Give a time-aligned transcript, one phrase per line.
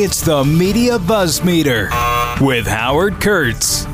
[0.00, 1.90] It's the Media Buzz Meter
[2.40, 3.84] with Howard Kurtz.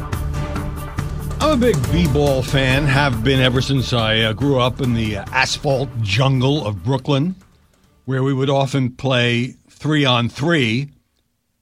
[1.41, 5.17] I'm a big b-ball fan, have been ever since I uh, grew up in the
[5.17, 7.37] asphalt jungle of Brooklyn,
[8.05, 10.91] where we would often play three on three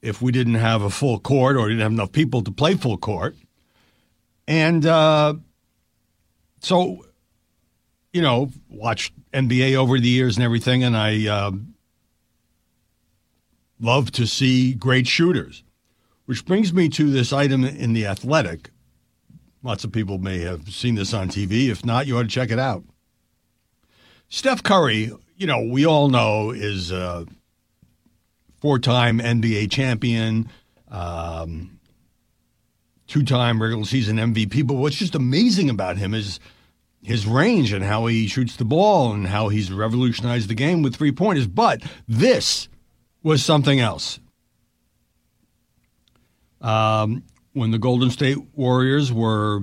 [0.00, 2.98] if we didn't have a full court or didn't have enough people to play full
[2.98, 3.36] court.
[4.48, 5.34] And uh,
[6.59, 7.06] so,
[8.12, 11.52] you know, watched NBA over the years and everything, and I uh,
[13.83, 15.62] love to see great shooters.
[16.25, 18.70] Which brings me to this item in the Athletic
[19.65, 21.69] Lots of people may have seen this on TV.
[21.69, 22.84] If not, you ought to check it out.
[24.29, 27.27] Steph Curry, you know, we all know is a
[28.61, 30.48] four time NBA champion,
[30.89, 31.78] um,
[33.06, 34.67] two time regular season MVP.
[34.67, 36.41] But what's just amazing about him is
[37.01, 40.97] his range and how he shoots the ball and how he's revolutionized the game with
[40.97, 41.47] three pointers.
[41.47, 42.69] But this
[43.23, 44.19] was something else.
[46.61, 49.62] Um, when the Golden State Warriors were,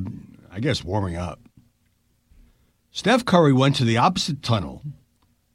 [0.52, 1.40] I guess, warming up.
[2.92, 4.82] Steph Curry went to the opposite tunnel,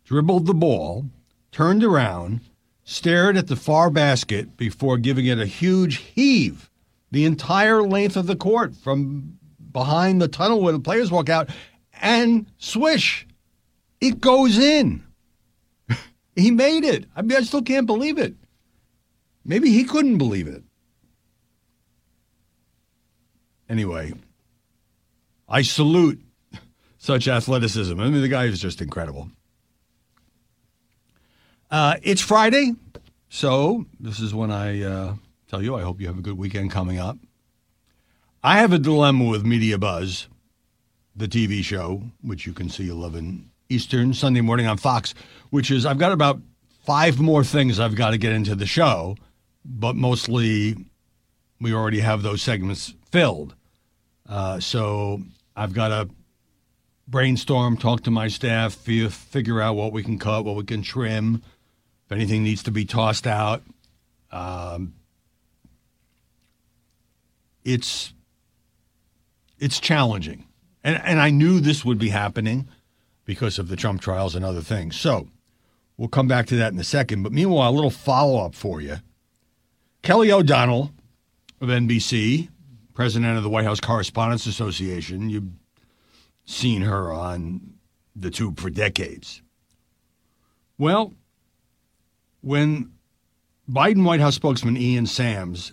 [0.05, 1.06] dribbled the ball,
[1.52, 2.41] turned around,
[2.84, 6.70] stared at the far basket before giving it a huge heave
[7.11, 9.39] the entire length of the court from
[9.72, 11.48] behind the tunnel where the players walk out,
[12.00, 13.27] and swish,
[14.00, 15.05] it goes in.
[16.36, 17.06] He made it.
[17.14, 18.34] I mean, I still can't believe it.
[19.44, 20.62] Maybe he couldn't believe it.
[23.68, 24.12] Anyway,
[25.48, 26.20] I salute
[26.98, 27.98] such athleticism.
[27.98, 29.30] I mean, the guy is just incredible.
[31.70, 32.74] Uh, it's Friday,
[33.28, 35.14] so this is when I uh,
[35.48, 37.18] tell you I hope you have a good weekend coming up.
[38.42, 40.28] I have a dilemma with Media Buzz,
[41.16, 45.14] the TV show, which you can see 11 Eastern Sunday morning on Fox,
[45.50, 46.40] which is I've got about
[46.84, 49.16] five more things I've got to get into the show,
[49.64, 50.76] but mostly
[51.60, 53.54] we already have those segments filled.
[54.28, 55.22] Uh, so
[55.56, 56.08] I've got to
[57.08, 61.42] brainstorm, talk to my staff, figure out what we can cut, what we can trim,
[62.06, 63.62] if anything needs to be tossed out.
[64.30, 64.94] Um,
[67.64, 68.12] it's
[69.58, 70.44] it's challenging,
[70.83, 72.68] and and I knew this would be happening
[73.24, 74.96] because of the Trump trials and other things.
[74.98, 75.29] So
[75.96, 77.23] we'll come back to that in a second.
[77.23, 78.96] But meanwhile, a little follow up for you.
[80.02, 80.92] Kelly O'Donnell
[81.61, 82.48] of NBC
[82.95, 85.29] president of the White House Correspondents Association.
[85.29, 85.51] You've
[86.45, 87.74] seen her on
[88.14, 89.42] the tube for decades.
[90.79, 91.13] Well,
[92.40, 92.92] when
[93.68, 95.73] Biden White House spokesman Ian Sams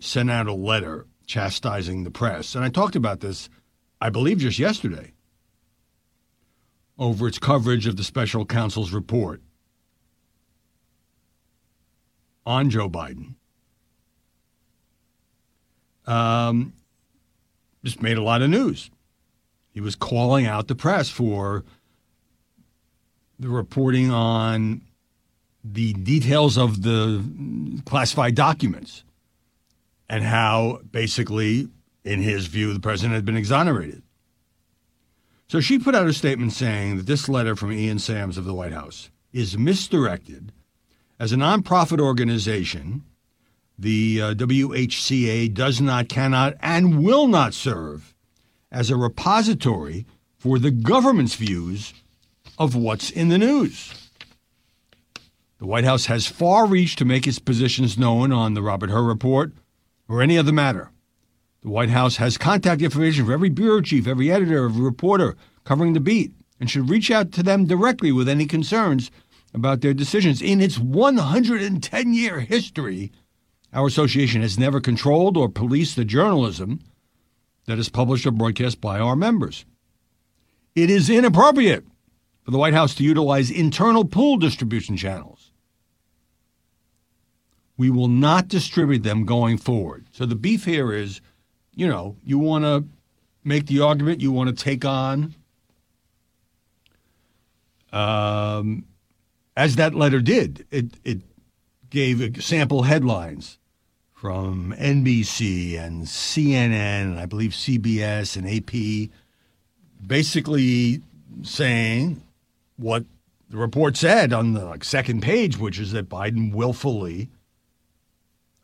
[0.00, 3.48] sent out a letter chastising the press, and I talked about this,
[4.00, 5.12] I believe, just yesterday,
[6.98, 9.40] over its coverage of the special counsel's report
[12.44, 13.34] on Joe Biden
[16.08, 16.72] um,
[17.84, 18.90] just made a lot of news.
[19.70, 21.64] He was calling out the press for
[23.38, 24.80] the reporting on
[25.62, 27.22] the details of the
[27.84, 29.04] classified documents
[30.08, 31.68] and how basically,
[32.02, 34.02] in his view, the president had been exonerated.
[35.48, 38.54] So she put out a statement saying that this letter from Ian Sams of the
[38.54, 40.52] White House is misdirected
[41.18, 43.02] as a nonprofit organization
[43.78, 48.14] the uh, WHCA does not, cannot, and will not serve
[48.72, 50.04] as a repository
[50.36, 51.94] for the government's views
[52.58, 54.10] of what's in the news.
[55.58, 59.02] The White House has far reached to make its positions known on the Robert Hur
[59.02, 59.52] report
[60.08, 60.90] or any other matter.
[61.68, 65.92] The White House has contact information for every bureau chief, every editor, every reporter covering
[65.92, 69.10] the beat, and should reach out to them directly with any concerns
[69.52, 70.40] about their decisions.
[70.40, 73.12] In its 110 year history,
[73.70, 76.80] our association has never controlled or policed the journalism
[77.66, 79.66] that is published or broadcast by our members.
[80.74, 81.84] It is inappropriate
[82.44, 85.50] for the White House to utilize internal pool distribution channels.
[87.76, 90.06] We will not distribute them going forward.
[90.12, 91.20] So the beef here is,
[91.78, 92.84] you know, you want to
[93.44, 95.32] make the argument, you want to take on,
[97.92, 98.84] um,
[99.56, 100.66] as that letter did.
[100.72, 101.20] It, it
[101.88, 103.58] gave sample headlines
[104.12, 109.10] from NBC and CNN and I believe CBS and AP,
[110.04, 111.00] basically
[111.42, 112.20] saying
[112.76, 113.04] what
[113.50, 117.30] the report said on the like, second page, which is that Biden willfully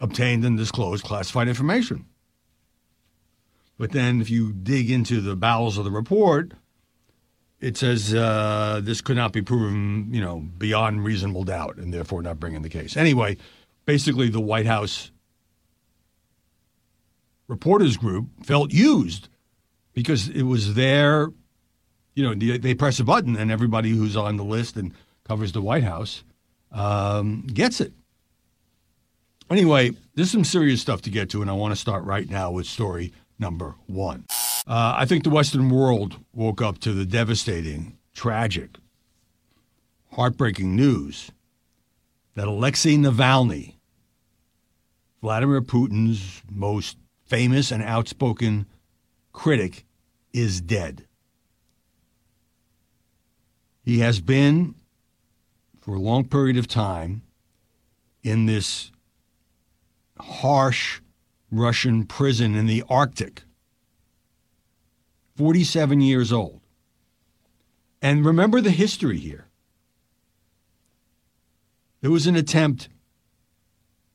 [0.00, 2.06] obtained and disclosed classified information.
[3.78, 6.52] But then, if you dig into the bowels of the report,
[7.60, 12.22] it says uh, this could not be proven, you know, beyond reasonable doubt, and therefore
[12.22, 12.96] not bringing the case.
[12.96, 13.36] Anyway,
[13.86, 15.10] basically the White House
[17.48, 19.28] reporters group felt used
[19.92, 21.32] because it was their,
[22.14, 24.92] you know, they, they press a button and everybody who's on the list and
[25.24, 26.22] covers the White House
[26.72, 27.92] um, gets it.
[29.50, 32.50] Anyway, there's some serious stuff to get to, and I want to start right now
[32.50, 33.12] with story
[33.44, 34.24] number one.
[34.66, 38.70] Uh, I think the Western world woke up to the devastating, tragic,
[40.12, 41.30] heartbreaking news
[42.36, 43.74] that Alexei Navalny,
[45.20, 46.96] Vladimir Putin's most
[47.26, 48.64] famous and outspoken
[49.34, 49.84] critic,
[50.32, 51.06] is dead.
[53.82, 54.74] He has been,
[55.82, 57.20] for a long period of time,
[58.22, 58.90] in this
[60.18, 61.02] harsh
[61.50, 63.42] Russian prison in the Arctic.
[65.36, 66.60] 47 years old.
[68.00, 69.48] And remember the history here.
[72.00, 72.88] There was an attempt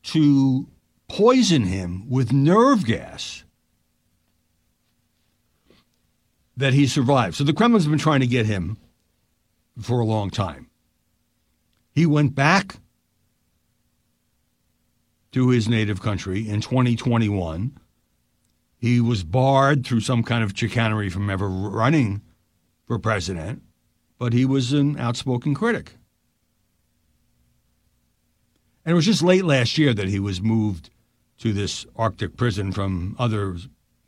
[0.04, 0.68] to
[1.08, 3.44] poison him with nerve gas
[6.56, 7.34] that he survived.
[7.34, 8.76] So the Kremlin's been trying to get him
[9.80, 10.70] for a long time.
[11.92, 12.76] He went back
[15.32, 17.78] to his native country in 2021.
[18.76, 22.22] He was barred through some kind of chicanery from ever running
[22.86, 23.62] for president,
[24.18, 25.96] but he was an outspoken critic.
[28.84, 30.90] And it was just late last year that he was moved
[31.38, 33.56] to this Arctic prison from other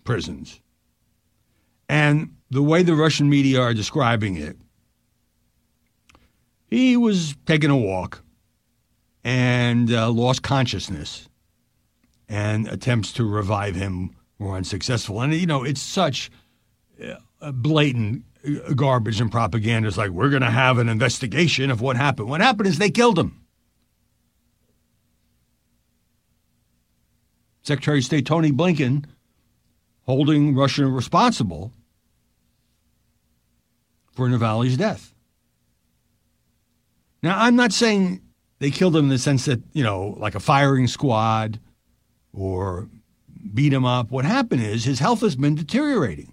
[0.04, 0.60] prisons.
[1.88, 4.56] And the way the Russian media are describing it,
[6.69, 8.22] he was taking a walk
[9.24, 11.28] and uh, lost consciousness,
[12.28, 15.20] and attempts to revive him were unsuccessful.
[15.20, 16.30] And, you know, it's such
[17.40, 19.88] uh, blatant uh, garbage and propaganda.
[19.88, 22.28] It's like, we're going to have an investigation of what happened.
[22.28, 23.38] What happened is they killed him.
[27.62, 29.04] Secretary of State Tony Blinken
[30.02, 31.72] holding Russia responsible
[34.10, 35.14] for Navalny's death.
[37.22, 38.20] Now, I'm not saying
[38.62, 41.59] they killed him in the sense that, you know, like a firing squad
[42.32, 42.88] or
[43.53, 44.12] beat him up.
[44.12, 46.32] What happened is his health has been deteriorating.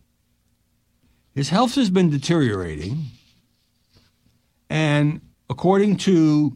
[1.34, 3.06] His health has been deteriorating.
[4.70, 6.56] And according to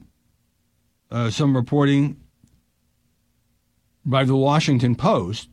[1.09, 2.21] uh, some reporting
[4.05, 5.49] by the Washington Post,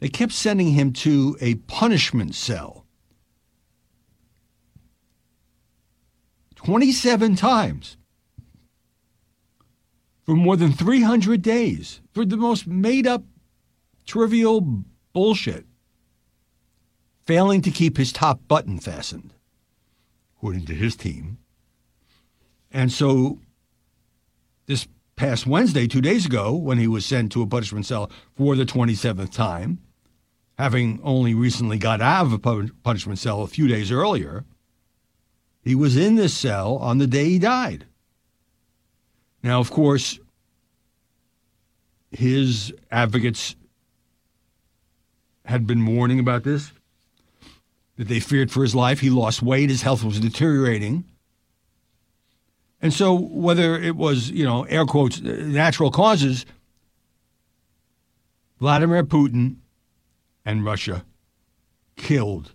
[0.00, 2.83] they kept sending him to a punishment cell
[6.64, 7.96] 27 times
[10.24, 13.22] for more than 300 days for the most made up,
[14.06, 14.82] trivial
[15.12, 15.66] bullshit,
[17.26, 19.34] failing to keep his top button fastened,
[20.36, 21.36] according to his team.
[22.70, 23.38] And so
[24.66, 28.56] this past Wednesday, two days ago, when he was sent to a punishment cell for
[28.56, 29.80] the 27th time,
[30.58, 34.44] having only recently got out of a punishment cell a few days earlier,
[35.64, 37.86] he was in this cell on the day he died.
[39.42, 40.18] Now, of course,
[42.10, 43.56] his advocates
[45.44, 46.72] had been warning about this,
[47.96, 49.00] that they feared for his life.
[49.00, 51.04] He lost weight, his health was deteriorating.
[52.80, 56.44] And so, whether it was, you know, air quotes, natural causes,
[58.60, 59.56] Vladimir Putin
[60.44, 61.04] and Russia
[61.96, 62.52] killed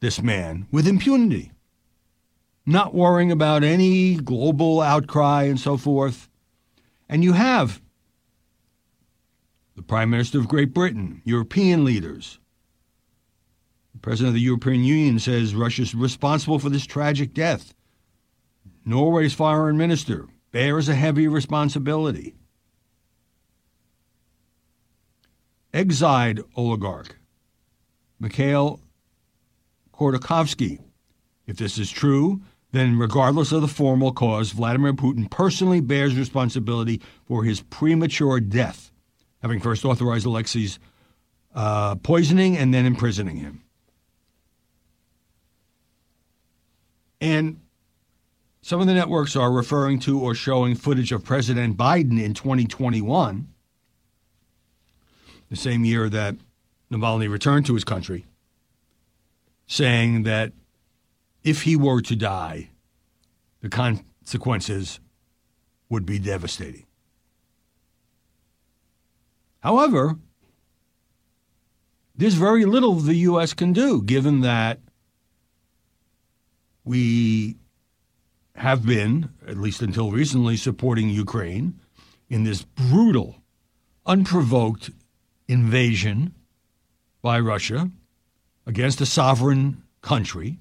[0.00, 1.50] this man with impunity,
[2.66, 6.28] not worrying about any global outcry and so forth.
[7.08, 7.82] And you have
[9.76, 12.38] the Prime Minister of Great Britain, European leaders.
[13.92, 17.74] The President of the European Union says Russia is responsible for this tragic death.
[18.84, 22.34] Norway's foreign minister bears a heavy responsibility.
[25.72, 27.16] Exiled oligarch
[28.20, 28.80] Mikhail
[29.92, 30.78] Khodorkovsky.
[31.46, 32.40] If this is true,
[32.74, 38.90] then regardless of the formal cause, Vladimir Putin personally bears responsibility for his premature death,
[39.42, 40.80] having first authorized Alexei's
[41.54, 43.62] uh, poisoning and then imprisoning him.
[47.20, 47.60] And
[48.60, 53.46] some of the networks are referring to or showing footage of President Biden in 2021,
[55.48, 56.34] the same year that
[56.90, 58.26] Navalny returned to his country,
[59.68, 60.52] saying that
[61.44, 62.70] if he were to die,
[63.60, 64.98] the consequences
[65.88, 66.86] would be devastating.
[69.60, 70.16] However,
[72.16, 73.54] there's very little the U.S.
[73.54, 74.80] can do given that
[76.84, 77.56] we
[78.56, 81.80] have been, at least until recently, supporting Ukraine
[82.28, 83.36] in this brutal,
[84.06, 84.90] unprovoked
[85.48, 86.34] invasion
[87.22, 87.90] by Russia
[88.66, 90.58] against a sovereign country.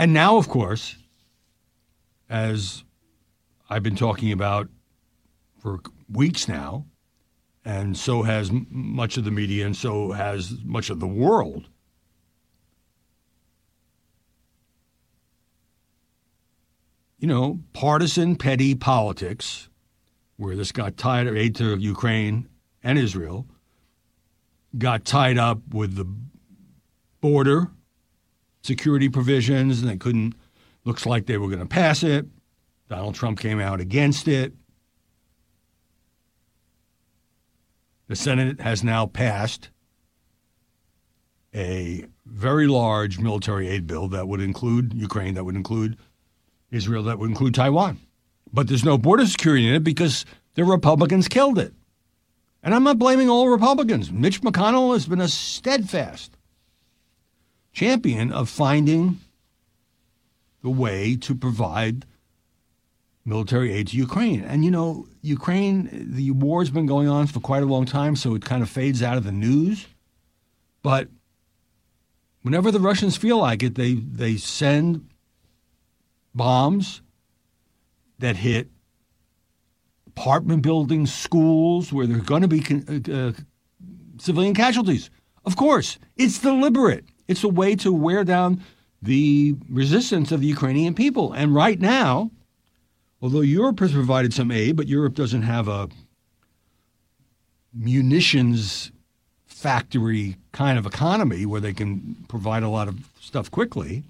[0.00, 0.96] And now, of course,
[2.30, 2.84] as
[3.68, 4.70] I've been talking about
[5.58, 5.80] for
[6.10, 6.86] weeks now,
[7.66, 11.68] and so has much of the media, and so has much of the world.
[17.18, 19.68] You know, partisan, petty politics,
[20.38, 22.48] where this got tied aid to Ukraine
[22.82, 23.44] and Israel,
[24.78, 26.10] got tied up with the
[27.20, 27.70] border
[28.62, 30.34] security provisions, and they couldn't.
[30.84, 32.26] Looks like they were going to pass it.
[32.88, 34.54] Donald Trump came out against it.
[38.08, 39.70] The Senate has now passed
[41.54, 45.96] a very large military aid bill that would include Ukraine, that would include
[46.70, 47.98] Israel, that would include Taiwan.
[48.52, 50.24] But there's no border security in it because
[50.54, 51.72] the Republicans killed it.
[52.62, 54.10] And I'm not blaming all Republicans.
[54.10, 56.36] Mitch McConnell has been a steadfast
[57.72, 59.20] champion of finding
[60.62, 62.04] the way to provide
[63.24, 64.42] military aid to Ukraine.
[64.42, 68.34] And you know, Ukraine, the war's been going on for quite a long time, so
[68.34, 69.86] it kind of fades out of the news.
[70.82, 71.08] But
[72.42, 75.08] whenever the Russians feel like it, they they send
[76.34, 77.02] bombs
[78.18, 78.68] that hit
[80.06, 83.32] apartment buildings, schools, where there are going to be uh, uh,
[84.18, 85.10] civilian casualties.
[85.44, 87.04] Of course, it's deliberate.
[87.30, 88.60] It's a way to wear down
[89.00, 91.32] the resistance of the Ukrainian people.
[91.32, 92.32] And right now,
[93.22, 95.88] although Europe has provided some aid, but Europe doesn't have a
[97.72, 98.90] munitions
[99.46, 104.02] factory kind of economy where they can provide a lot of stuff quickly.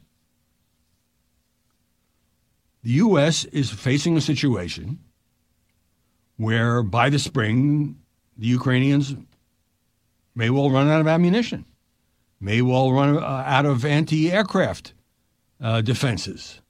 [2.83, 3.45] The U.S.
[3.45, 4.99] is facing a situation
[6.39, 7.99] where by the spring,
[8.39, 9.15] the Ukrainians
[10.35, 11.67] may well run out of ammunition,
[12.41, 14.95] may well run uh, out of anti aircraft
[15.61, 16.61] uh, defenses.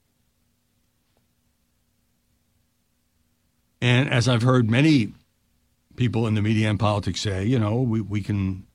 [3.81, 5.13] And as I've heard many
[5.97, 8.67] people in the media and politics say, you know, we, we can,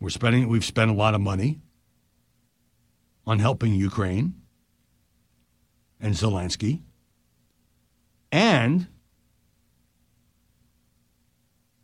[0.00, 1.60] we're spending, we've spent a lot of money
[3.26, 4.34] on helping Ukraine
[6.00, 6.80] and Zelensky.
[8.32, 8.86] And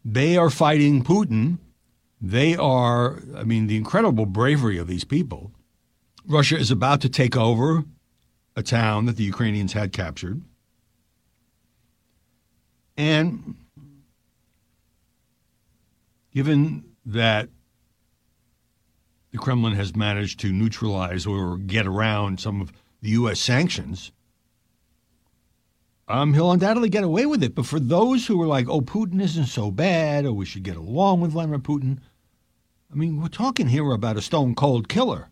[0.05, 1.59] they are fighting Putin.
[2.25, 5.51] They are, I mean, the incredible bravery of these people.
[6.25, 7.85] Russia is about to take over
[8.55, 10.41] a town that the Ukrainians had captured.
[12.97, 13.57] And
[16.33, 17.49] given that
[19.33, 23.41] the Kremlin has managed to neutralize or get around some of the U.S.
[23.41, 24.13] sanctions,
[26.07, 27.57] um, he'll undoubtedly get away with it.
[27.57, 30.77] But for those who are like, oh, Putin isn't so bad, or we should get
[30.77, 31.99] along with Vladimir Putin,
[32.93, 35.29] I mean, we're talking here about a stone cold killer.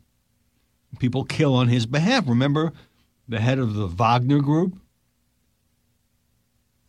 [0.98, 2.24] People kill on his behalf.
[2.26, 2.72] Remember
[3.28, 4.80] the head of the Wagner group?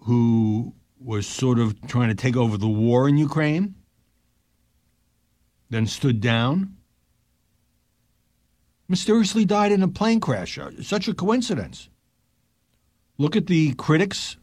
[0.02, 3.76] who was sort of trying to take over the war in Ukraine,
[5.70, 6.76] then stood down,
[8.88, 10.58] mysteriously died in a plane crash.
[10.58, 11.90] Uh, such a coincidence.
[13.18, 14.38] Look at the critics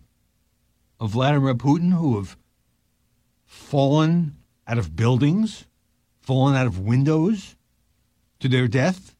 [1.01, 2.37] of Vladimir Putin who have
[3.45, 5.67] fallen out of buildings,
[6.29, 7.57] fallen out of windows
[8.39, 9.15] to their death.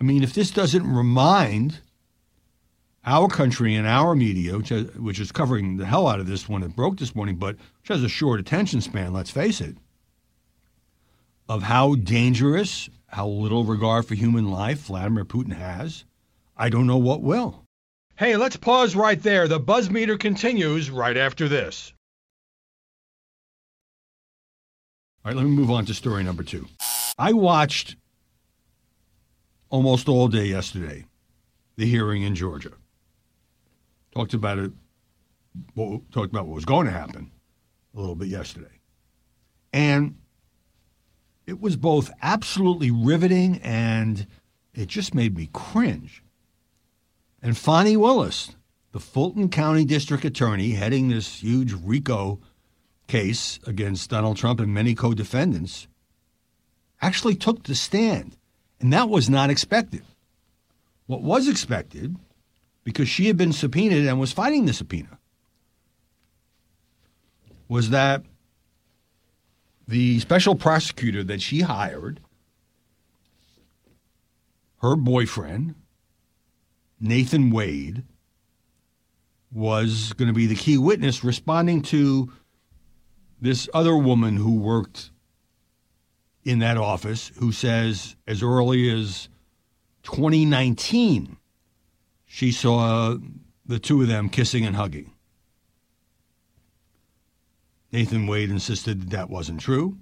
[0.00, 1.78] I mean, if this doesn't remind
[3.06, 6.48] our country and our media, which, has, which is covering the hell out of this
[6.48, 9.76] one that broke this morning, but which has a short attention span, let's face it,
[11.48, 16.04] of how dangerous, how little regard for human life Vladimir Putin has,
[16.56, 17.64] I don't know what will.
[18.16, 19.46] Hey, let's pause right there.
[19.46, 21.93] The buzz meter continues right after this.
[25.24, 26.66] All right, let me move on to story number two.
[27.16, 27.96] I watched
[29.70, 31.06] almost all day yesterday
[31.76, 32.72] the hearing in Georgia
[34.14, 34.70] talked about it,
[35.74, 37.30] talked about what was going to happen
[37.96, 38.80] a little bit yesterday.
[39.72, 40.18] And
[41.46, 44.26] it was both absolutely riveting and
[44.74, 46.22] it just made me cringe.
[47.40, 48.56] And Fani Willis,
[48.92, 52.40] the Fulton County District Attorney heading this huge RICO
[53.06, 55.88] case against Donald Trump and many co defendants,
[57.00, 58.36] actually took the stand.
[58.80, 60.02] And that was not expected.
[61.06, 62.16] What was expected
[62.82, 65.18] because she had been subpoenaed and was fighting the subpoena
[67.68, 68.22] was that
[69.86, 72.20] the special prosecutor that she hired
[74.80, 75.74] her boyfriend,
[77.00, 78.04] Nathan Wade,
[79.50, 82.30] was going to be the key witness responding to
[83.44, 85.10] this other woman who worked
[86.44, 89.28] in that office who says as early as
[90.02, 91.36] 2019
[92.24, 93.14] she saw
[93.66, 95.12] the two of them kissing and hugging.
[97.92, 99.98] Nathan Wade insisted that, that wasn't true.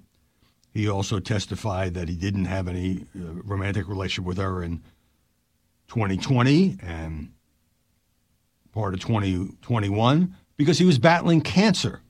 [0.73, 4.81] He also testified that he didn't have any uh, romantic relationship with her in
[5.89, 7.33] 2020 and
[8.71, 12.01] part of 2021 because he was battling cancer.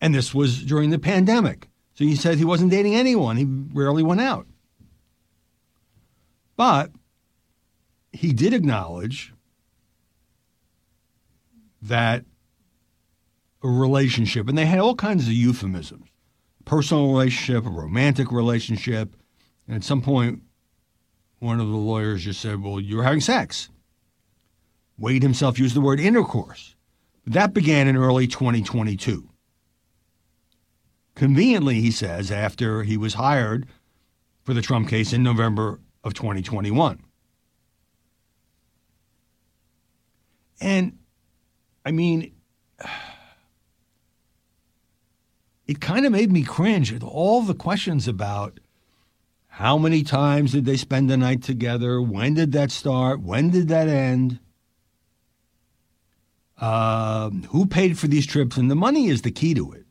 [0.00, 1.68] And this was during the pandemic.
[1.94, 3.36] So he said he wasn't dating anyone.
[3.36, 4.46] He rarely went out.
[6.56, 6.90] But
[8.12, 9.32] he did acknowledge
[11.82, 12.24] that
[13.62, 16.06] a relationship, and they had all kinds of euphemisms
[16.64, 19.16] personal relationship, a romantic relationship.
[19.66, 20.42] And at some point,
[21.40, 23.70] one of the lawyers just said, Well, you're having sex.
[24.98, 26.76] Wade himself used the word intercourse.
[27.26, 29.29] That began in early 2022.
[31.20, 33.66] Conveniently, he says, after he was hired
[34.42, 36.98] for the Trump case in November of 2021.
[40.62, 40.96] And
[41.84, 42.32] I mean,
[45.66, 48.58] it kind of made me cringe all the questions about
[49.48, 52.00] how many times did they spend the night together?
[52.00, 53.20] When did that start?
[53.20, 54.40] When did that end?
[56.56, 58.56] Uh, who paid for these trips?
[58.56, 59.84] And the money is the key to it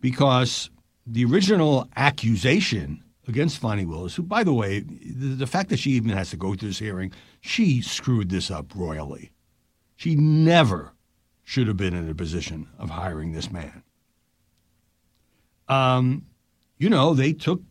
[0.00, 0.70] because
[1.06, 5.90] the original accusation against Fani Willis, who, by the way, the, the, fact that she
[5.92, 9.32] even has to go through this hearing, she screwed this up royally.
[9.96, 10.92] She never
[11.44, 13.82] should have been in a position of hiring this man.
[15.68, 16.26] Um,
[16.78, 17.62] you know, they took.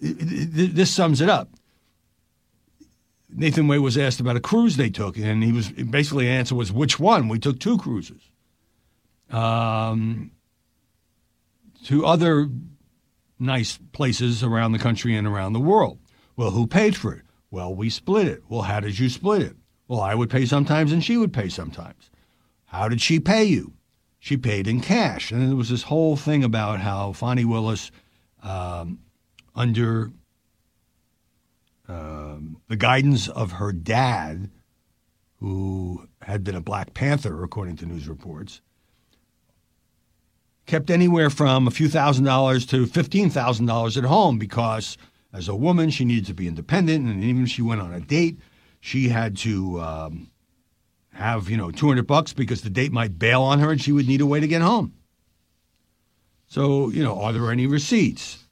[0.00, 1.50] This sums it up.
[3.30, 6.54] Nathan Wade was asked about a cruise they took, and he was basically the answer
[6.54, 7.28] was which one?
[7.28, 8.27] We took two cruises.
[9.30, 10.30] Um,
[11.84, 12.48] to other
[13.38, 15.98] nice places around the country and around the world.
[16.36, 17.22] Well, who paid for it?
[17.50, 18.42] Well, we split it.
[18.48, 19.56] Well, how did you split it?
[19.86, 22.10] Well, I would pay sometimes and she would pay sometimes.
[22.66, 23.72] How did she pay you?
[24.18, 25.30] She paid in cash.
[25.30, 27.90] And there was this whole thing about how Fani Willis,
[28.42, 28.98] um,
[29.54, 30.10] under
[31.88, 34.50] um, the guidance of her dad,
[35.36, 38.60] who had been a Black Panther, according to news reports,
[40.68, 44.96] kept anywhere from a few thousand dollars to $15,000 at home because
[45.32, 47.06] as a woman, she needed to be independent.
[47.06, 48.38] And even if she went on a date,
[48.80, 50.30] she had to um,
[51.14, 54.06] have, you know, 200 bucks because the date might bail on her and she would
[54.06, 54.92] need a way to get home.
[56.46, 58.44] So, you know, are there any receipts?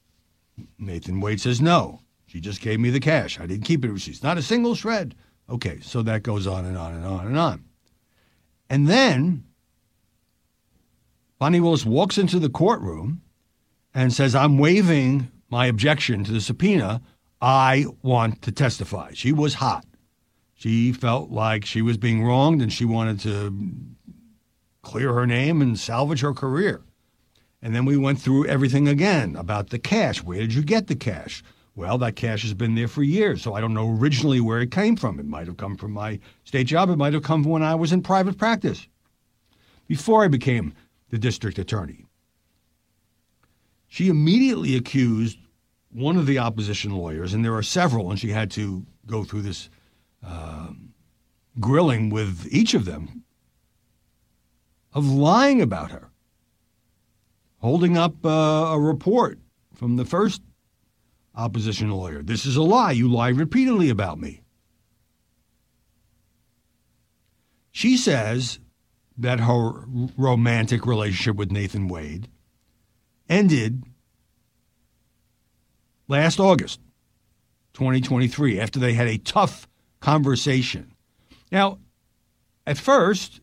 [0.78, 2.00] Nathan Wade says no.
[2.26, 3.38] She just gave me the cash.
[3.38, 4.22] I didn't keep any receipts.
[4.22, 5.14] Not a single shred.
[5.48, 7.64] Okay, so that goes on and on and on and on.
[8.68, 9.44] And then
[11.38, 13.20] Fani Willis walks into the courtroom
[13.94, 17.02] and says, I'm waiving my objection to the subpoena.
[17.40, 19.12] I want to testify.
[19.12, 19.84] She was hot.
[20.54, 23.54] She felt like she was being wronged and she wanted to
[24.80, 26.82] clear her name and salvage her career.
[27.60, 30.22] And then we went through everything again about the cash.
[30.22, 31.42] Where did you get the cash?
[31.74, 34.70] Well, that cash has been there for years, so I don't know originally where it
[34.70, 35.20] came from.
[35.20, 36.88] It might have come from my state job.
[36.88, 38.88] It might have come from when I was in private practice
[39.86, 40.72] before I became
[41.10, 42.06] the district attorney.
[43.88, 45.38] She immediately accused
[45.90, 49.42] one of the opposition lawyers, and there are several, and she had to go through
[49.42, 49.70] this
[50.26, 50.68] uh,
[51.60, 53.22] grilling with each of them,
[54.92, 56.10] of lying about her,
[57.60, 59.38] holding up uh, a report
[59.74, 60.42] from the first
[61.34, 62.22] opposition lawyer.
[62.22, 62.92] This is a lie.
[62.92, 64.42] You lie repeatedly about me.
[67.70, 68.58] She says
[69.18, 69.84] that her
[70.16, 72.28] romantic relationship with Nathan Wade
[73.28, 73.84] ended
[76.08, 76.80] last August
[77.74, 79.66] 2023 after they had a tough
[80.00, 80.92] conversation.
[81.50, 81.78] Now,
[82.66, 83.40] at first,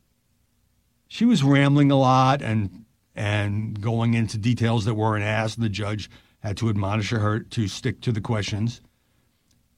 [1.08, 5.60] she was rambling a lot and and going into details that weren't asked.
[5.60, 6.10] The judge
[6.40, 8.82] had to admonish her to stick to the questions.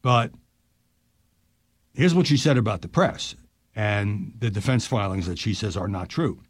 [0.02, 0.32] But
[1.94, 3.36] here's what she said about the press
[3.76, 6.42] and the defense filings that she says are not true.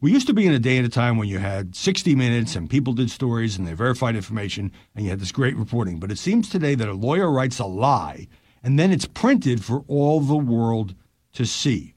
[0.00, 2.56] We used to be in a day and a time when you had 60 minutes
[2.56, 6.00] and people did stories and they verified information and you had this great reporting.
[6.00, 8.26] But it seems today that a lawyer writes a lie
[8.64, 10.96] and then it's printed for all the world
[11.34, 11.94] to see.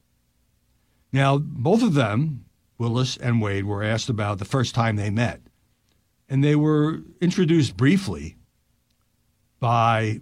[1.12, 2.46] Now, both of them,
[2.78, 5.42] Willis and Wade, were asked about the first time they met
[6.30, 8.36] and they were introduced briefly
[9.60, 10.22] by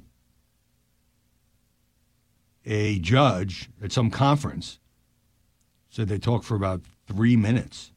[2.65, 4.79] a judge at some conference
[5.89, 7.91] said they talked for about three minutes.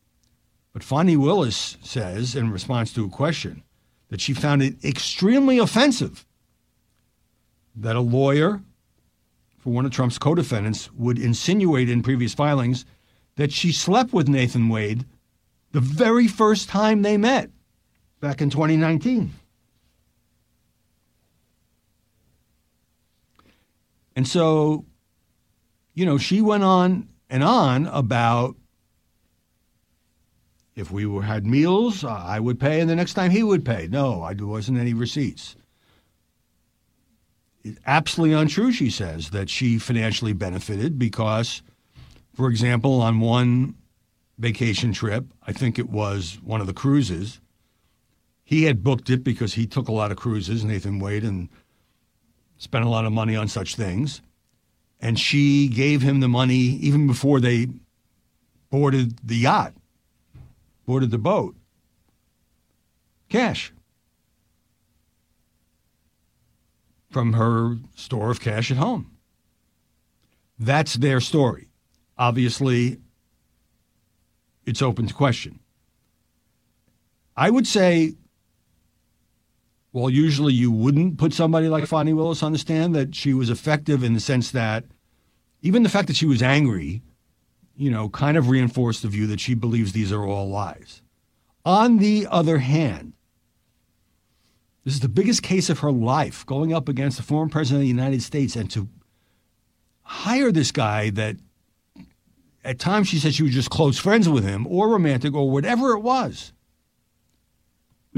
[0.72, 3.62] But Fani Willis says, in response to a question,
[4.08, 6.26] that she found it extremely offensive
[7.74, 8.60] that a lawyer
[9.58, 12.84] for one of Trump's co defendants would insinuate in previous filings
[13.36, 15.04] that she slept with Nathan Wade
[15.72, 17.50] the very first time they met
[18.20, 19.32] back in 2019.
[24.16, 24.86] And so,
[25.94, 28.56] you know, she went on and on about
[30.74, 33.64] if we were, had meals, uh, I would pay, and the next time he would
[33.64, 33.88] pay.
[33.88, 35.56] No, I, there wasn't any receipts.
[37.64, 41.62] It's absolutely untrue, she says, that she financially benefited because,
[42.34, 43.74] for example, on one
[44.38, 47.40] vacation trip, I think it was one of the cruises,
[48.44, 51.48] he had booked it because he took a lot of cruises, Nathan Wade, and
[52.58, 54.20] spent a lot of money on such things.
[55.00, 57.68] And she gave him the money even before they
[58.70, 59.74] boarded the yacht,
[60.86, 61.54] boarded the boat.
[63.28, 63.72] Cash.
[67.10, 69.10] From her store of cash at home.
[70.58, 71.68] That's their story.
[72.18, 72.98] Obviously,
[74.64, 75.60] it's open to question.
[77.36, 78.14] I would say
[79.96, 83.48] well, usually you wouldn't put somebody like Fani Willis on the stand, that she was
[83.48, 84.84] effective in the sense that
[85.62, 87.00] even the fact that she was angry,
[87.78, 91.00] you know, kind of reinforced the view that she believes these are all lies.
[91.64, 93.14] On the other hand,
[94.84, 97.84] this is the biggest case of her life going up against the former president of
[97.84, 98.90] the United States and to
[100.02, 101.36] hire this guy that
[102.62, 105.92] at times she said she was just close friends with him or romantic or whatever
[105.92, 106.52] it was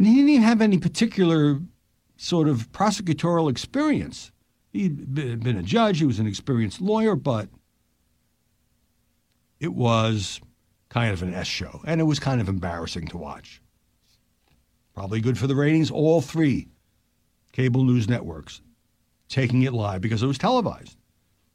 [0.07, 1.61] he didn't even have any particular
[2.17, 4.31] sort of prosecutorial experience.
[4.73, 7.49] He'd been a judge, he was an experienced lawyer, but
[9.61, 10.41] it was
[10.89, 13.61] kind of an S show, and it was kind of embarrassing to watch.
[14.95, 15.91] Probably good for the ratings.
[15.91, 16.69] All three
[17.53, 18.61] cable news networks
[19.29, 20.97] taking it live because it was televised.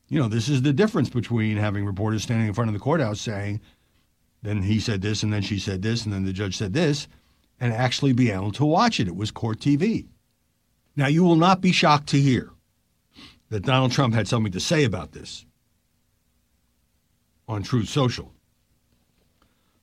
[0.07, 3.19] You know, this is the difference between having reporters standing in front of the courthouse
[3.19, 3.61] saying,
[4.41, 7.07] then he said this, and then she said this, and then the judge said this,
[7.59, 9.07] and actually be able to watch it.
[9.07, 10.07] It was court TV.
[10.95, 12.51] Now, you will not be shocked to hear
[13.49, 15.45] that Donald Trump had something to say about this
[17.47, 18.33] on Truth Social.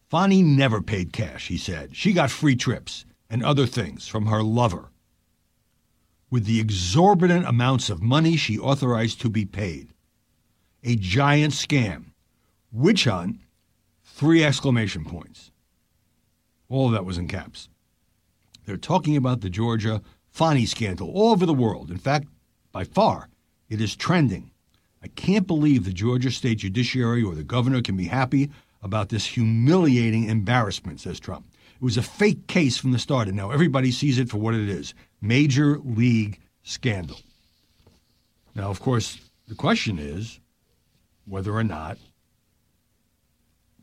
[0.09, 1.95] Fani never paid cash, he said.
[1.95, 4.91] She got free trips and other things from her lover
[6.31, 9.93] with the exorbitant amounts of money she authorized to be paid.
[10.85, 12.07] A giant scam.
[12.73, 13.39] Witch hunt,
[14.05, 15.50] three exclamation points.
[16.71, 17.69] All of that was in caps.
[18.65, 21.91] They're talking about the Georgia Fani scandal all over the world.
[21.91, 22.29] In fact,
[22.73, 23.29] by far,
[23.69, 24.53] it is trending.
[25.03, 28.51] I can't believe the Georgia State Judiciary or the governor can be happy
[28.83, 31.47] about this humiliating embarrassment, says Trump.
[31.75, 34.55] It was a fake case from the start, and now everybody sees it for what
[34.55, 37.19] it is major league scandal.
[38.55, 40.41] Now, of course, the question is
[41.27, 41.99] whether or not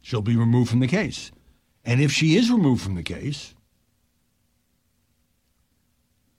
[0.02, 1.32] she'll be removed from the case.
[1.88, 3.56] And if she is removed from the case,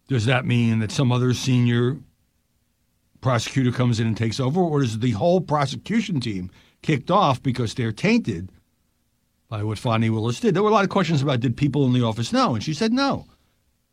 [0.07, 1.97] does that mean that some other senior
[3.23, 6.51] prosecutor comes in and takes over, or is the whole prosecution team
[6.83, 8.53] kicked off because they're tainted
[9.49, 10.55] by what Fani Willis did?
[10.55, 12.75] There were a lot of questions about did people in the office know, and she
[12.75, 13.25] said no.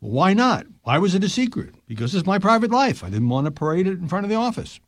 [0.02, 0.66] Well, why not?
[0.82, 1.74] Why was it a secret?
[1.88, 3.02] Because it's my private life.
[3.02, 4.78] I didn't want to parade it in front of the office.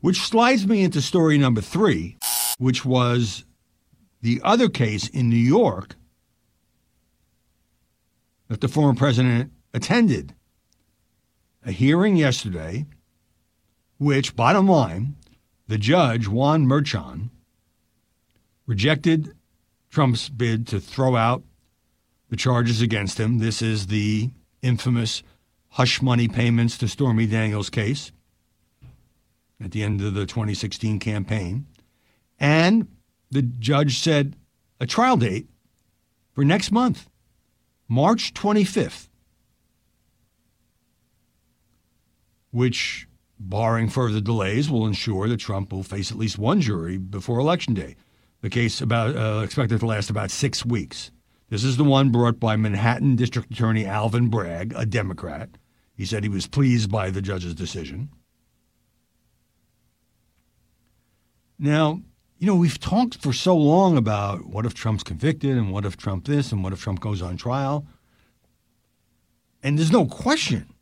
[0.00, 2.16] Which slides me into story number three
[2.58, 3.44] which was
[4.20, 5.94] the other case in New York
[8.48, 10.34] that the former president attended.
[11.64, 12.86] A hearing yesterday,
[13.98, 15.16] which, bottom line,
[15.66, 17.30] the judge, Juan Merchan,
[18.66, 19.34] rejected
[19.90, 21.42] Trump's bid to throw out
[22.28, 23.38] the charges against him.
[23.38, 24.30] This is the
[24.62, 25.22] infamous
[25.70, 28.12] hush money payments to Stormy Daniels case
[29.62, 31.66] at the end of the 2016 campaign.
[32.38, 32.88] And
[33.30, 34.36] the judge said
[34.80, 35.48] a trial date
[36.32, 37.08] for next month,
[37.88, 39.08] March 25th,
[42.50, 47.38] which, barring further delays, will ensure that Trump will face at least one jury before
[47.38, 47.96] Election Day.
[48.40, 51.10] The case about uh, expected to last about six weeks.
[51.50, 55.48] This is the one brought by Manhattan District Attorney Alvin Bragg, a Democrat.
[55.96, 58.10] He said he was pleased by the judge's decision.
[61.58, 62.02] Now,
[62.38, 65.96] you know, we've talked for so long about what if Trump's convicted and what if
[65.96, 67.84] Trump this and what if Trump goes on trial.
[69.62, 70.72] And there's no question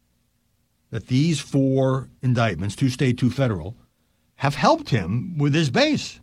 [0.91, 3.75] that these four indictments, two state, two federal,
[4.37, 6.21] have helped him with his base,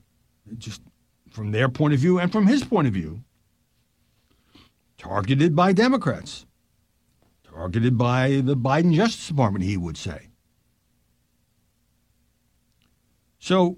[0.57, 0.81] just
[1.31, 3.23] from their point of view and from his point of view.
[4.99, 6.45] Targeted by Democrats,
[7.43, 10.29] targeted by the Biden Justice Department, he would say.
[13.39, 13.77] So,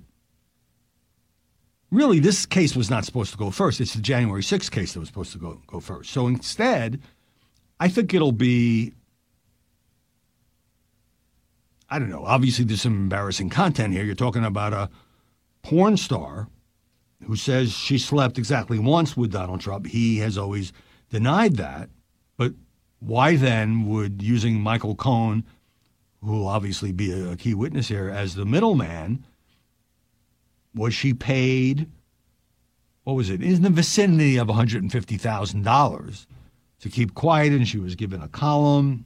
[1.91, 3.81] really, this case was not supposed to go first.
[3.81, 6.11] It's the January 6th case that was supposed to go, go first.
[6.11, 7.01] So instead,
[7.79, 8.93] I think it'll be
[11.89, 12.25] I don't know.
[12.25, 14.03] Obviously, there's some embarrassing content here.
[14.03, 14.89] You're talking about a
[15.61, 16.47] porn star
[17.25, 19.87] who says she slept exactly once with Donald Trump.
[19.87, 20.73] He has always
[21.09, 21.89] denied that.
[22.37, 22.53] But
[22.99, 25.45] why then would using Michael Cohen,
[26.21, 29.25] who will obviously be a key witness here, as the middleman,
[30.75, 31.89] was she paid?
[33.03, 33.41] What was it?
[33.41, 36.25] In the vicinity of $150,000
[36.81, 39.05] to keep quiet, and she was given a column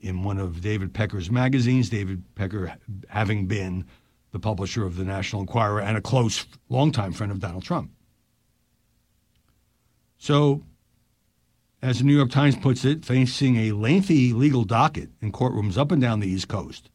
[0.00, 2.74] in one of David Pecker's magazines, David Pecker
[3.08, 3.84] having been
[4.32, 7.90] the publisher of the National Enquirer and a close, longtime friend of Donald Trump.
[10.18, 10.62] So,
[11.82, 15.90] as the New York Times puts it, facing a lengthy legal docket in courtrooms up
[15.90, 16.90] and down the East Coast,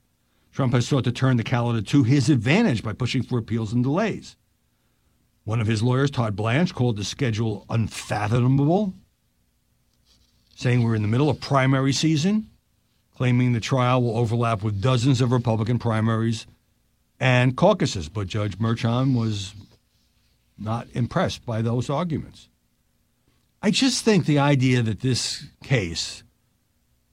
[0.55, 3.83] Trump has sought to turn the calendar to his advantage by pushing for appeals and
[3.83, 4.37] delays.
[5.43, 8.93] One of his lawyers, Todd Blanche, called the schedule unfathomable,
[10.55, 12.49] saying we're in the middle of primary season
[13.15, 16.45] claiming the trial will overlap with dozens of Republican primaries
[17.19, 18.09] and caucuses.
[18.09, 19.53] But Judge Merchan was
[20.57, 22.49] not impressed by those arguments.
[23.61, 26.23] I just think the idea that this case,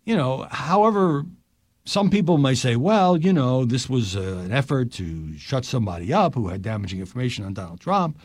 [0.04, 1.24] you know, however,
[1.84, 6.12] some people may say, well, you know, this was uh, an effort to shut somebody
[6.12, 8.18] up who had damaging information on Donald Trump.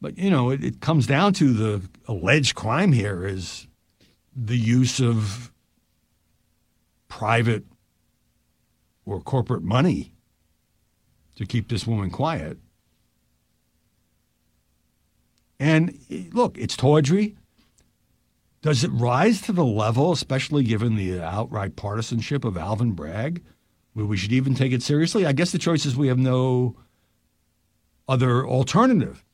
[0.00, 3.66] But, you know, it, it comes down to the alleged crime here is
[4.34, 5.52] the use of
[7.08, 7.64] private
[9.04, 10.12] or corporate money
[11.36, 12.58] to keep this woman quiet.
[15.58, 15.98] And
[16.32, 17.36] look, it's tawdry.
[18.60, 23.44] Does it rise to the level, especially given the outright partisanship of Alvin Bragg,
[23.92, 25.24] where we should even take it seriously?
[25.24, 26.76] I guess the choice is we have no
[28.08, 29.24] other alternative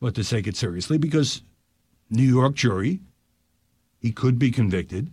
[0.00, 1.42] but to take it seriously because
[2.10, 3.00] New York jury,
[3.98, 5.10] he could be convicted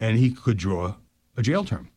[0.00, 0.94] and he could draw
[1.36, 1.88] a jail term.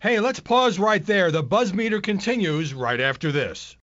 [0.00, 1.30] Hey, let's pause right there.
[1.30, 3.76] The buzz meter continues right after this.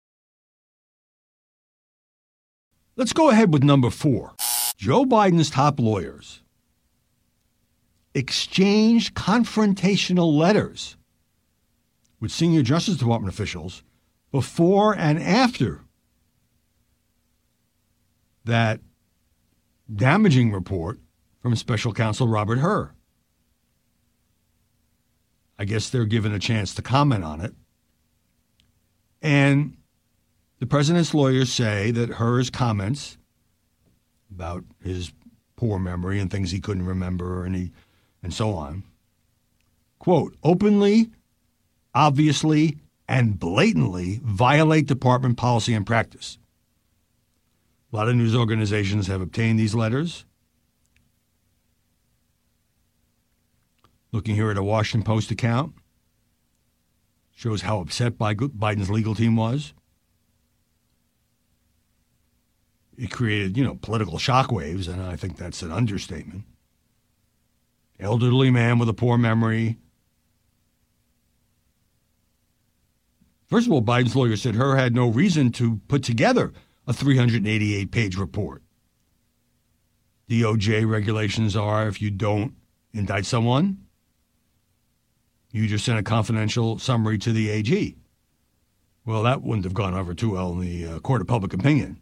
[2.97, 4.35] Let's go ahead with number four.
[4.77, 6.43] Joe Biden's top lawyers
[8.15, 10.97] exchanged confrontational letters
[12.21, 13.83] with senior Justice Department officials
[14.31, 15.83] before and after
[18.45, 18.81] that
[19.95, 20.99] damaging report
[21.41, 22.93] from special counsel Robert Hur.
[25.59, 27.55] I guess they're given a chance to comment on it.
[29.23, 29.77] And
[30.59, 33.19] the president's lawyers say that Hur's comments
[34.31, 35.13] about his
[35.57, 37.73] poor memory and things he couldn't remember and he
[38.23, 38.83] and so on,
[39.99, 41.11] quote, openly,
[41.95, 46.39] obviously, and blatantly violate department policy and practice.
[47.93, 50.25] A lot of news organizations have obtained these letters.
[54.11, 55.75] Looking here at a Washington Post account,
[57.35, 59.75] shows how upset by Biden's legal team was.
[62.97, 66.45] It created, you know, political shockwaves, and I think that's an understatement.
[67.99, 69.79] Elderly man with a poor memory.
[73.47, 76.53] First of all, Biden's lawyer said Hur had no reason to put together
[76.87, 78.63] a 388 page report.
[80.29, 82.55] DOJ regulations are if you don't
[82.93, 83.79] indict someone,
[85.51, 87.97] you just send a confidential summary to the AG.
[89.07, 92.01] Well, that wouldn't have gone over too well in the uh, court of public opinion.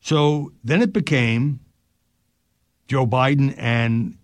[0.00, 1.60] So then it became
[2.86, 4.16] Joe Biden and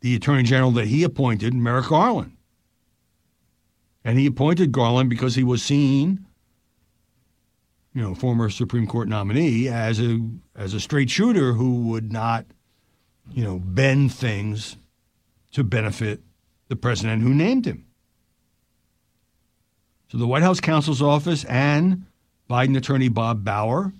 [0.00, 2.36] the attorney general that he appointed, Merrick Garland.
[4.04, 6.26] And he appointed Garland because he was seen,
[7.94, 10.20] you know, former Supreme Court nominee, as a
[10.54, 12.44] as a straight shooter who would not,
[13.32, 14.76] you know, bend things
[15.52, 16.20] to benefit
[16.68, 17.86] the president who named him.
[20.12, 22.04] So the White House counsel's office and
[22.48, 23.92] Biden attorney Bob Bauer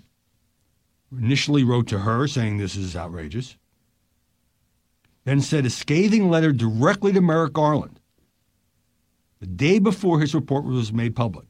[1.17, 3.57] initially wrote to Hur saying this is outrageous,
[5.23, 7.99] then sent a scathing letter directly to Merrick Garland
[9.39, 11.47] the day before his report was made public,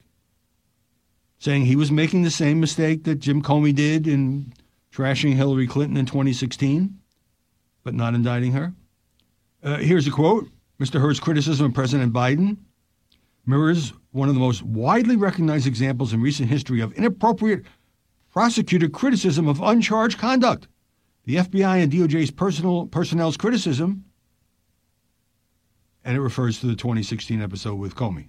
[1.40, 4.54] saying he was making the same mistake that Jim Comey did in
[4.92, 6.98] trashing Hillary Clinton in 2016,
[7.84, 8.74] but not indicting her.
[9.64, 10.50] Uh, here's a quote
[10.80, 11.00] Mr.
[11.00, 12.58] Hur's criticism of President Biden
[13.46, 17.64] mirrors one of the most widely recognized examples in recent history of inappropriate
[18.36, 20.68] prosecutor criticism of uncharged conduct.
[21.24, 24.04] The FBI and DOJ's personal personnel's criticism,
[26.04, 28.28] and it refers to the 2016 episode with Comey.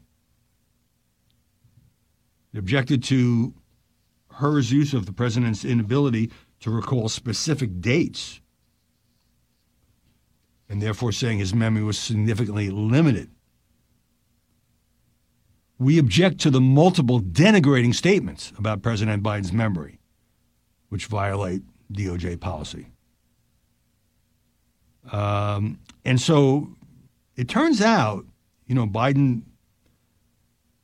[2.55, 3.53] It objected to
[4.31, 8.40] Hur's use of the president's inability to recall specific dates,
[10.69, 13.29] and therefore saying his memory was significantly limited.
[15.79, 19.99] We object to the multiple denigrating statements about President Biden's memory,
[20.89, 21.62] which violate
[21.93, 22.87] DOJ policy.
[25.12, 26.69] Um, and so
[27.37, 28.25] it turns out,
[28.67, 29.43] you know, Biden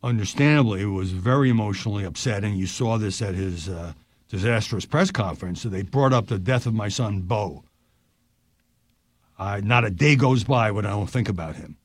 [0.03, 3.93] understandably was very emotionally upset, and you saw this at his uh,
[4.29, 5.63] disastrous press conference.
[5.63, 7.65] So they brought up the death of my son, Bo.
[9.39, 11.77] Uh, not a day goes by when I don't think about him.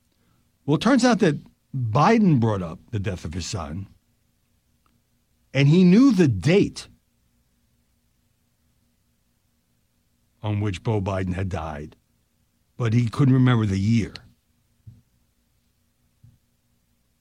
[0.65, 1.37] Well, it turns out that
[1.75, 3.87] Biden brought up the death of his son,
[5.53, 6.87] and he knew the date
[10.41, 11.95] on which Bo Biden had died,
[12.77, 14.13] but he couldn't remember the year.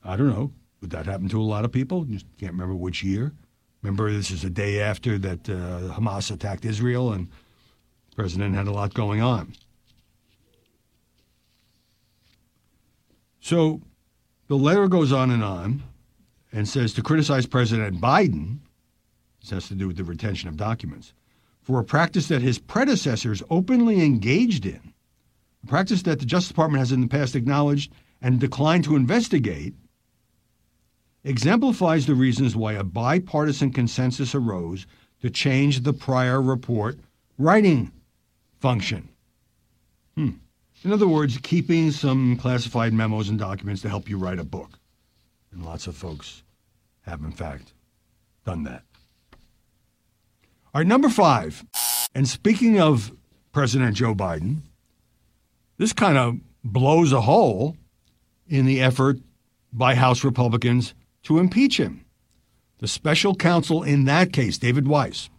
[0.04, 0.52] I don't know.
[0.80, 2.04] Would that happen to a lot of people?
[2.04, 3.32] Just can't remember which year.
[3.82, 7.28] Remember, this is a day after that uh, Hamas attacked Israel, and
[8.11, 9.54] the president had a lot going on.
[13.40, 13.80] So
[14.48, 15.82] the letter goes on and on
[16.52, 18.59] and says to criticize President Biden,
[19.40, 21.12] this has to do with the retention of documents,
[21.62, 24.92] for a practice that his predecessors openly engaged in,
[25.64, 29.74] a practice that the Justice Department has in the past acknowledged and declined to investigate,
[31.24, 34.87] exemplifies the reasons why a bipartisan consensus arose
[35.20, 36.98] to change the prior report
[37.37, 37.90] writing
[38.61, 39.09] function.
[40.16, 40.30] Hmm.
[40.87, 44.79] In other words, keeping some classified memos and documents to help you write a book.
[45.51, 46.44] And lots of folks
[47.01, 47.72] have, in fact,
[48.44, 48.85] done that.
[50.72, 51.64] All right, number five.
[52.14, 53.11] And speaking of
[53.51, 54.59] President Joe Biden,
[55.77, 57.77] this kind of blows a hole
[58.46, 59.18] in the effort
[59.72, 60.94] by House Republicans
[61.25, 62.05] to impeach him.
[62.79, 65.31] The special counsel in that case, David Weiss,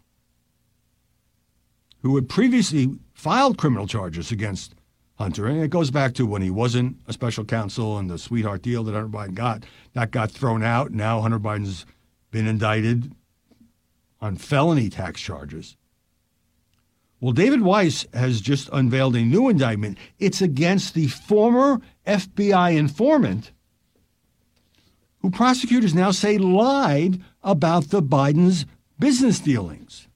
[2.01, 4.73] who had previously filed criminal charges against
[5.17, 5.47] Hunter.
[5.47, 8.83] And it goes back to when he wasn't a special counsel and the sweetheart deal
[8.83, 9.63] that Hunter Biden got.
[9.93, 10.91] That got thrown out.
[10.91, 11.85] Now Hunter Biden's
[12.31, 13.11] been indicted
[14.21, 15.75] on felony tax charges.
[17.19, 19.97] Well, David Weiss has just unveiled a new indictment.
[20.19, 23.51] It's against the former FBI informant
[25.19, 28.67] who prosecutors now say lied about the Biden's
[28.99, 30.07] business dealings.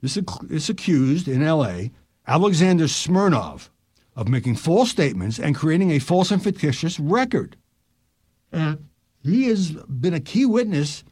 [0.00, 1.88] This, this accused in LA,
[2.26, 3.68] Alexander Smirnov,
[4.16, 7.56] of making false statements and creating a false and fictitious record.
[8.50, 8.88] And
[9.22, 11.04] he has been a key witness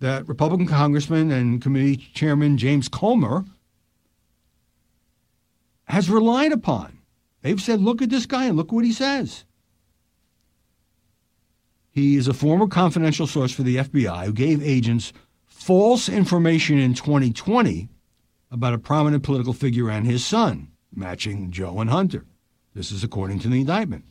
[0.00, 3.44] that Republican Congressman and Committee Chairman James Comer
[5.84, 6.98] has relied upon.
[7.42, 9.44] They've said, look at this guy and look what he says.
[11.90, 15.12] He is a former confidential source for the FBI who gave agents
[15.46, 17.88] false information in 2020
[18.52, 22.24] about a prominent political figure and his son matching Joe and Hunter.
[22.78, 24.04] This is according to the indictment.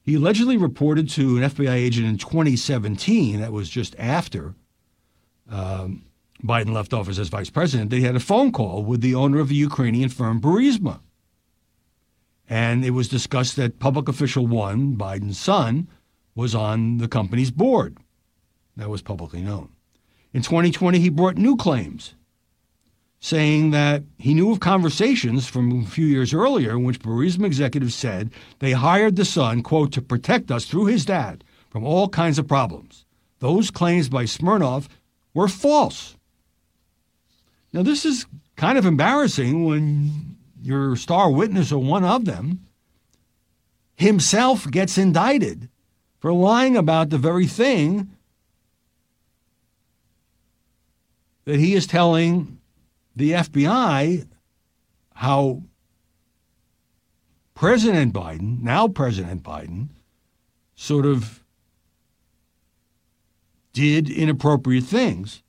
[0.00, 4.54] He allegedly reported to an FBI agent in 2017, that was just after
[5.50, 6.06] um,
[6.42, 9.40] Biden left office as vice president, that he had a phone call with the owner
[9.40, 11.00] of the Ukrainian firm Burisma.
[12.48, 15.86] And it was discussed that public official one, Biden's son,
[16.34, 17.98] was on the company's board.
[18.74, 19.68] That was publicly known.
[20.32, 22.14] In 2020, he brought new claims
[23.20, 27.94] saying that he knew of conversations from a few years earlier in which Burisma executives
[27.94, 32.38] said they hired the son, quote, to protect us through his dad from all kinds
[32.38, 33.04] of problems.
[33.38, 34.88] Those claims by Smirnov
[35.34, 36.16] were false.
[37.72, 42.66] Now, this is kind of embarrassing when your star witness or one of them
[43.94, 45.68] himself gets indicted
[46.20, 48.10] for lying about the very thing
[51.44, 52.59] that he is telling
[53.20, 54.26] the FBI
[55.14, 55.62] how
[57.54, 59.88] President Biden, now President Biden,
[60.74, 61.44] sort of
[63.74, 65.42] did inappropriate things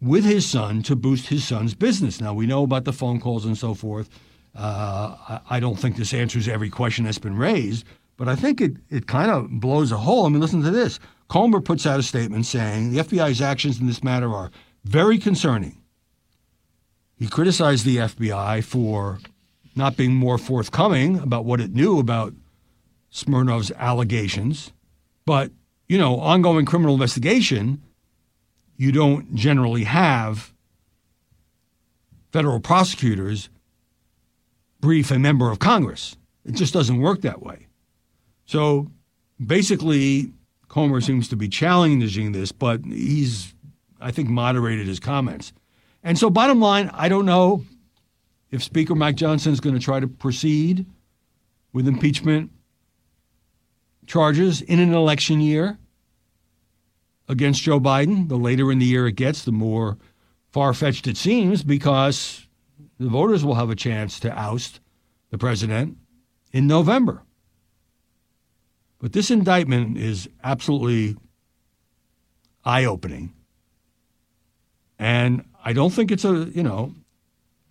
[0.00, 2.18] with his son to boost his son's business.
[2.20, 4.08] Now, we know about the phone calls and so forth.
[4.54, 7.84] Uh, I, don't think this answers every question that's been raised,
[8.16, 10.24] but I think it, it kind of blows a hole.
[10.24, 10.98] I mean, listen to this.
[11.28, 14.50] Comer puts out a statement saying the FBI's actions in this matter are
[14.86, 15.76] very concerning.
[17.18, 19.18] He criticized the FBI for
[19.74, 22.32] not being more forthcoming about what it knew about
[23.12, 24.72] Smirnov's allegations.
[25.24, 25.50] But,
[25.88, 27.82] you know, ongoing criminal investigation,
[28.76, 30.52] you don't generally have
[32.32, 33.48] federal prosecutors
[34.80, 36.16] brief a member of Congress.
[36.44, 37.66] It just doesn't work that way.
[38.44, 38.90] So
[39.44, 40.32] basically,
[40.68, 43.54] Comer seems to be challenging this, but he's,
[44.00, 45.52] I think, moderated his comments.
[46.02, 47.64] And so, bottom line, I don't know
[48.50, 50.86] if Speaker Mike Johnson is going to try to proceed
[51.72, 52.50] with impeachment
[54.06, 55.78] charges in an election year
[57.28, 58.28] against Joe Biden.
[58.28, 59.98] The later in the year it gets, the more
[60.50, 62.46] far fetched it seems because
[62.98, 64.80] the voters will have a chance to oust
[65.30, 65.98] the president
[66.52, 67.22] in November.
[68.98, 71.16] But this indictment is absolutely
[72.64, 73.34] eye opening.
[74.98, 76.94] And I don't think it's a, you know,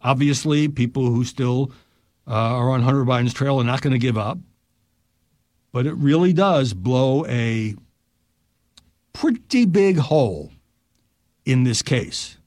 [0.01, 1.71] obviously people who still
[2.27, 4.37] uh, are on Hunter Biden's trail are not going to give up.
[5.71, 7.75] But it really does blow a
[9.13, 10.51] pretty big hole
[11.45, 12.37] in this case.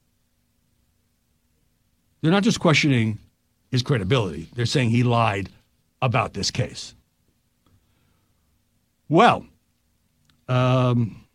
[2.21, 3.19] They're not just questioning
[3.71, 5.49] his credibility, they're saying he lied
[6.01, 6.95] about this case.
[9.07, 9.45] Well,
[10.47, 11.25] um,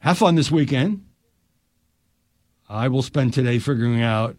[0.00, 1.04] have fun this weekend.
[2.72, 4.34] I will spend today figuring out,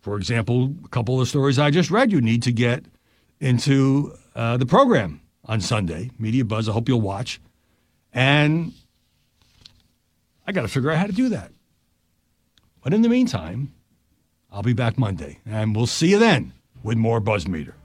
[0.00, 2.84] for example, a couple of stories I just read you need to get
[3.38, 6.68] into uh, the program on Sunday, Media Buzz.
[6.68, 7.40] I hope you'll watch.
[8.12, 8.72] And
[10.48, 11.52] I got to figure out how to do that.
[12.82, 13.72] But in the meantime,
[14.50, 16.52] I'll be back Monday, and we'll see you then
[16.82, 17.76] with more Buzz Meter.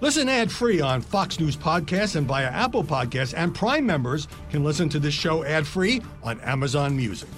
[0.00, 4.64] Listen ad free on Fox News Podcasts and via Apple Podcasts, and Prime members can
[4.64, 7.28] listen to this show ad free on Amazon Music.